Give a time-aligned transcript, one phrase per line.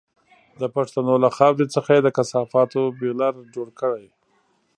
[0.61, 4.07] د پښتنو له خاورې څخه یې د کثافاتو بيولر جوړ کړی.